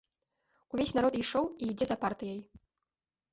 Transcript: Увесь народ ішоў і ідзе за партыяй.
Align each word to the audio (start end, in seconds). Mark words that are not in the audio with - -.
Увесь 0.77 0.93
народ 0.99 1.13
ішоў 1.21 1.45
і 1.51 1.63
ідзе 1.75 1.85
за 1.91 1.99
партыяй. 2.07 2.41